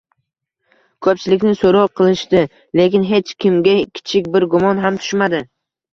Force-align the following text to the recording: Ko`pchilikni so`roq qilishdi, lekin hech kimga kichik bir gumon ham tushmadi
Ko`pchilikni 1.07 1.51
so`roq 1.59 1.93
qilishdi, 2.01 2.41
lekin 2.81 3.07
hech 3.13 3.35
kimga 3.45 3.77
kichik 3.99 4.33
bir 4.37 4.49
gumon 4.55 4.83
ham 4.87 4.99
tushmadi 5.05 5.45